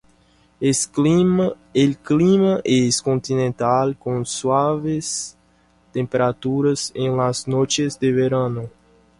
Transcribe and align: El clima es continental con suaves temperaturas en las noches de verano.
El 0.59 1.97
clima 1.99 2.61
es 2.63 3.03
continental 3.03 3.95
con 3.99 4.25
suaves 4.25 5.37
temperaturas 5.91 6.91
en 6.95 7.15
las 7.15 7.47
noches 7.47 7.99
de 7.99 8.11
verano. 8.11 8.67